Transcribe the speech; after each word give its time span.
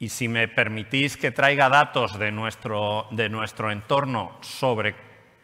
Y 0.00 0.10
si 0.10 0.28
me 0.28 0.46
permitís 0.46 1.16
que 1.16 1.32
traiga 1.32 1.68
datos 1.68 2.18
de 2.18 2.30
nuestro, 2.30 3.06
de 3.10 3.28
nuestro 3.28 3.72
entorno 3.72 4.38
sobre 4.42 4.94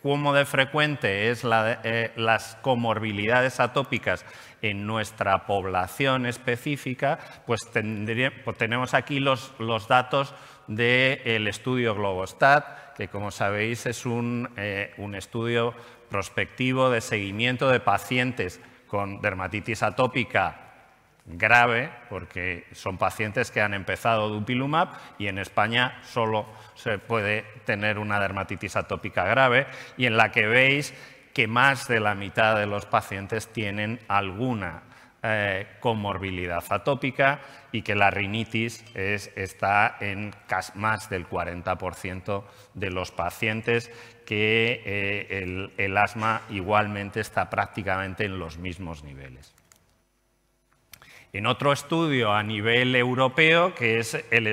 cómo 0.01 0.35
de 0.35 0.45
frecuente 0.45 1.31
es 1.31 1.45
eh, 1.45 2.13
las 2.17 2.57
comorbilidades 2.57 3.59
atópicas 3.59 4.25
en 4.63 4.87
nuestra 4.87 5.47
población 5.47 6.27
específica, 6.27 7.19
pues, 7.47 7.63
pues 8.45 8.59
tenemos 8.59 8.95
aquí 8.95 9.19
los, 9.19 9.53
los 9.59 9.89
datos 9.89 10.35
del 10.67 11.49
estudio 11.49 11.95
Globostat, 11.95 12.95
que 12.95 13.09
como 13.09 13.31
sabéis 13.31 13.87
es 13.87 14.07
un, 14.07 14.51
eh, 14.57 14.93
un 14.99 15.15
estudio 15.15 15.75
prospectivo 16.09 16.91
de 16.91 17.01
seguimiento 17.01 17.71
de 17.71 17.81
pacientes 17.81 18.61
con 18.87 19.21
dermatitis 19.21 19.83
atópica 19.83 20.64
grave, 21.27 21.91
porque 22.11 22.67
son 22.73 22.99
pacientes 22.99 23.51
que 23.51 23.61
han 23.61 23.75
empezado 23.75 24.29
dupilumab 24.29 24.89
y 25.19 25.29
en 25.29 25.39
España 25.39 25.99
solo 26.03 26.47
se 26.75 26.99
puede 26.99 27.45
tener 27.65 27.99
una 27.99 28.21
dermatitis 28.21 28.77
atópica 28.77 29.25
grave 29.25 29.67
y 29.97 30.07
en 30.07 30.17
la 30.17 30.31
que 30.31 30.47
veis 30.47 30.95
que 31.33 31.49
más 31.49 31.89
de 31.89 32.01
la 32.01 32.15
mitad 32.15 32.57
de 32.57 32.67
los 32.67 32.87
pacientes 32.87 33.49
tienen 33.49 34.01
alguna 34.09 34.83
eh, 35.27 35.67
comorbilidad 35.81 36.63
atópica 36.69 37.41
y 37.73 37.81
que 37.81 37.95
la 37.95 38.11
rinitis 38.11 38.85
está 38.95 39.97
en 39.99 40.35
más 40.75 41.09
del 41.09 41.27
40% 41.27 42.45
de 42.75 42.91
los 42.91 43.11
pacientes, 43.11 43.91
que 44.27 44.83
eh, 44.85 45.71
el, 45.79 45.97
asma 45.97 46.43
igualmente 46.51 47.21
está 47.21 47.49
prácticamente 47.49 48.27
en 48.27 48.39
los 48.39 48.59
mismos 48.59 49.03
niveles. 49.03 49.55
En 51.35 51.47
otro 51.47 51.73
estudio 51.73 52.33
a 52.33 52.45
nivel 52.45 52.95
europeo, 52.95 53.75
que 53.75 53.99
es 53.99 54.17
el 54.31 54.47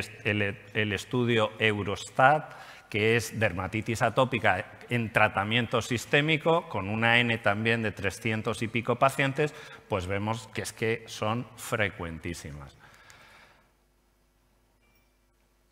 estudio 0.93 1.51
Eurostat, 1.59 2.55
que 2.89 3.15
es 3.15 3.39
dermatitis 3.39 4.01
atópica 4.01 4.79
en 4.89 5.13
tratamiento 5.13 5.83
sistémico, 5.83 6.67
con 6.69 6.89
una 6.89 7.19
N 7.19 7.37
también 7.37 7.83
de 7.83 7.91
300 7.91 8.59
y 8.63 8.67
pico 8.67 8.95
pacientes, 8.95 9.53
pues 9.87 10.07
vemos 10.07 10.49
que 10.55 10.63
es 10.63 10.73
que 10.73 11.03
son 11.05 11.45
frecuentísimas. 11.55 12.75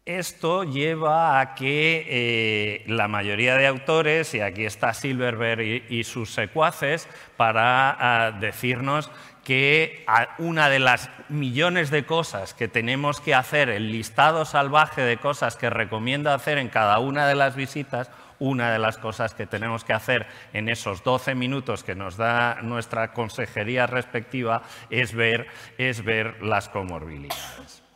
Esto 0.09 0.63
lleva 0.63 1.39
a 1.39 1.53
que 1.53 2.03
eh, 2.09 2.83
la 2.87 3.07
mayoría 3.07 3.55
de 3.57 3.67
autores, 3.67 4.33
y 4.33 4.41
aquí 4.41 4.65
está 4.65 4.95
Silverberg 4.95 5.83
y, 5.87 6.03
sus 6.03 6.33
secuaces, 6.33 7.07
para 7.37 7.91
ah, 7.91 8.31
decirnos 8.31 9.11
que 9.43 10.03
una 10.39 10.67
de 10.67 10.79
las 10.79 11.11
millones 11.29 11.91
de 11.91 12.07
cosas 12.07 12.55
que 12.55 12.67
tenemos 12.67 13.21
que 13.21 13.35
hacer, 13.35 13.69
el 13.69 13.91
listado 13.91 14.45
salvaje 14.45 15.03
de 15.03 15.17
cosas 15.17 15.55
que 15.55 15.69
recomienda 15.69 16.33
hacer 16.33 16.57
en 16.57 16.69
cada 16.69 16.97
una 16.97 17.27
de 17.27 17.35
las 17.35 17.55
visitas, 17.55 18.09
una 18.39 18.71
de 18.71 18.79
las 18.79 18.97
cosas 18.97 19.35
que 19.35 19.45
tenemos 19.45 19.83
que 19.83 19.93
hacer 19.93 20.25
en 20.53 20.69
esos 20.69 21.03
12 21.03 21.35
minutos 21.35 21.83
que 21.83 21.93
nos 21.93 22.17
da 22.17 22.63
nuestra 22.63 23.13
consejería 23.13 23.85
respectiva 23.85 24.63
es 24.89 25.13
ver, 25.13 25.45
es 25.77 26.03
ver 26.03 26.41
las 26.41 26.67
comorbilidades. 26.67 27.88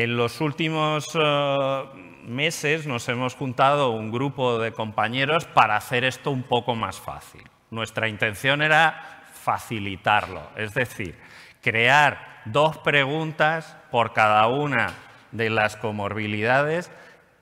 En 0.00 0.16
los 0.16 0.40
últimos 0.40 1.08
eh, 1.14 1.82
meses 2.24 2.86
nos 2.86 3.08
hemos 3.08 3.34
juntado 3.34 3.90
un 3.90 4.12
grupo 4.12 4.60
de 4.60 4.70
compañeros 4.70 5.44
para 5.46 5.74
hacer 5.74 6.04
esto 6.04 6.30
un 6.30 6.44
poco 6.44 6.76
más 6.76 7.00
fácil. 7.00 7.42
Nuestra 7.72 8.06
intención 8.06 8.62
era 8.62 9.24
facilitarlo. 9.42 10.50
Es 10.54 10.72
decir, 10.72 11.18
crear 11.62 12.42
dos 12.44 12.78
preguntas 12.78 13.76
por 13.90 14.12
cada 14.12 14.46
una 14.46 14.94
de 15.32 15.50
las 15.50 15.76
comorbilidades 15.76 16.92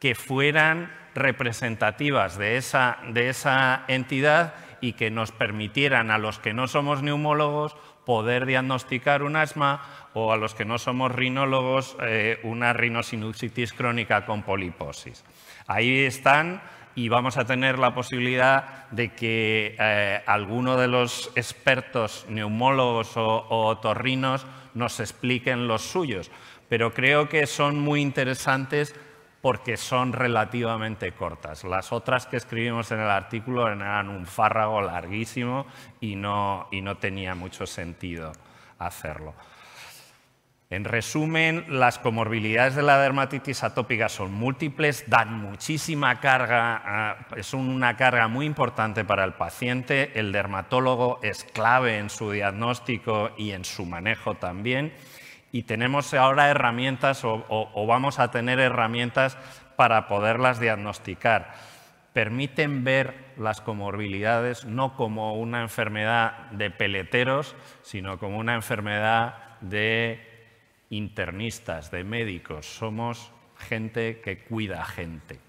que 0.00 0.14
fueran 0.14 0.90
representativas 1.14 2.38
de 2.38 2.56
esa, 2.56 2.96
de 3.10 3.28
esa 3.28 3.84
entidad 3.86 4.54
y 4.80 4.94
que 4.94 5.10
nos 5.10 5.30
permitieran 5.30 6.10
a 6.10 6.16
los 6.16 6.38
que 6.38 6.54
no 6.54 6.68
somos 6.68 7.02
neumólogos 7.02 7.76
poder 8.06 8.46
diagnosticar 8.46 9.22
un 9.22 9.36
asma 9.36 9.82
o 10.14 10.32
a 10.32 10.38
los 10.38 10.54
que 10.54 10.64
no 10.64 10.78
somos 10.78 11.12
rinólogos 11.12 11.96
eh, 12.00 12.38
una 12.44 12.72
rinosinusitis 12.72 13.74
crónica 13.74 14.24
con 14.24 14.44
poliposis. 14.44 15.24
Ahí 15.66 16.04
están 16.04 16.62
y 16.94 17.10
vamos 17.10 17.36
a 17.36 17.44
tener 17.44 17.78
la 17.78 17.94
posibilidad 17.94 18.88
de 18.90 19.12
que 19.12 19.76
eh, 19.78 20.22
alguno 20.24 20.78
de 20.78 20.88
los 20.88 21.30
expertos 21.34 22.24
neumólogos 22.30 23.16
o, 23.18 23.44
otorrinos 23.48 24.46
nos 24.72 25.00
expliquen 25.00 25.68
los 25.68 25.82
suyos. 25.82 26.30
Pero 26.70 26.94
creo 26.94 27.28
que 27.28 27.46
son 27.46 27.78
muy 27.78 28.00
interesantes 28.00 28.94
porque 29.40 29.76
son 29.76 30.12
relativamente 30.12 31.12
cortas. 31.12 31.64
Las 31.64 31.92
otras 31.92 32.26
que 32.26 32.36
escribimos 32.36 32.90
en 32.90 33.00
el 33.00 33.10
artículo 33.10 33.68
eran 33.68 34.08
un 34.08 34.26
fárrago 34.26 34.80
larguísimo 34.82 35.66
y 36.00 36.16
no 36.16 36.68
tenía 37.00 37.34
mucho 37.34 37.66
sentido 37.66 38.32
hacerlo. 38.78 39.34
En 40.68 40.84
resumen, 40.84 41.64
las 41.68 42.00
comorbilidades 42.00 42.74
de 42.74 42.82
la 42.82 42.98
dermatitis 42.98 43.62
atópica 43.62 44.08
son 44.08 44.34
múltiples, 44.34 45.04
dan 45.06 45.32
muchísima 45.32 46.18
carga, 46.18 46.82
ah, 46.84 47.16
es 47.36 47.54
una 47.54 47.96
carga 47.96 48.26
muy 48.26 48.46
importante 48.46 49.04
para 49.04 49.22
el 49.22 49.34
paciente, 49.34 50.18
el 50.18 50.32
dermatólogo 50.32 51.20
es 51.22 51.44
clave 51.44 51.98
en 51.98 52.10
su 52.10 52.32
diagnóstico 52.32 53.30
y 53.38 53.52
en 53.52 53.64
su 53.64 53.86
manejo 53.86 54.34
también, 54.34 54.92
y 55.56 55.62
tenemos 55.62 56.12
ahora 56.12 56.50
herramientas 56.50 57.22
o, 57.24 57.86
vamos 57.86 58.18
a 58.18 58.30
tener 58.30 58.58
herramientas 58.60 59.38
para 59.74 60.06
poderlas 60.06 60.60
diagnosticar. 60.60 61.54
Permiten 62.12 62.84
ver 62.84 63.32
las 63.38 63.62
comorbilidades 63.62 64.66
no 64.66 64.94
como 64.96 65.32
una 65.32 65.62
enfermedad 65.62 66.50
de 66.50 66.70
peleteros, 66.70 67.56
sino 67.80 68.18
como 68.18 68.36
una 68.36 68.54
enfermedad 68.54 69.56
de 69.62 70.20
internistas, 70.90 71.90
de 71.90 72.04
médicos, 72.04 72.66
somos 72.66 73.32
gente 73.56 74.20
que 74.20 74.40
cuida 74.40 74.84
gente. 74.84 75.45